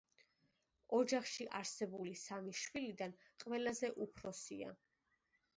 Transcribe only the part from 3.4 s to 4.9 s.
ყველაზე უფროსია.